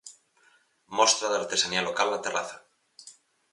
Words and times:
Mostra 0.97 1.27
de 1.31 1.37
artesanía 1.41 1.85
local 1.89 2.07
na 2.11 2.23
terraza. 2.25 2.57